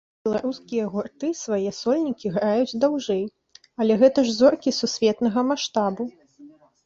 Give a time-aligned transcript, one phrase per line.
[0.25, 3.21] Беларускія гурты свае сольнікі граюць даўжэй,
[3.85, 6.03] але гэта ж зоркі сусветнага маштабу.